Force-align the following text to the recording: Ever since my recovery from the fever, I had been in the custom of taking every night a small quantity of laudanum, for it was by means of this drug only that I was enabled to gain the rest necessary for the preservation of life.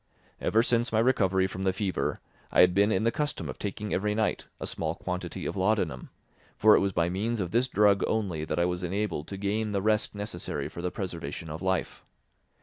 Ever 0.41 0.63
since 0.63 0.91
my 0.91 0.97
recovery 0.97 1.45
from 1.45 1.61
the 1.61 1.71
fever, 1.73 2.17
I 2.51 2.61
had 2.61 2.73
been 2.73 2.91
in 2.91 3.03
the 3.03 3.11
custom 3.11 3.47
of 3.47 3.59
taking 3.59 3.93
every 3.93 4.15
night 4.15 4.47
a 4.59 4.65
small 4.65 4.95
quantity 4.95 5.45
of 5.45 5.55
laudanum, 5.55 6.09
for 6.57 6.75
it 6.75 6.79
was 6.79 6.91
by 6.91 7.07
means 7.07 7.39
of 7.39 7.51
this 7.51 7.67
drug 7.67 8.03
only 8.07 8.43
that 8.43 8.57
I 8.57 8.65
was 8.65 8.81
enabled 8.81 9.27
to 9.27 9.37
gain 9.37 9.73
the 9.73 9.81
rest 9.83 10.15
necessary 10.15 10.67
for 10.69 10.81
the 10.81 10.89
preservation 10.89 11.51
of 11.51 11.61
life. 11.61 12.03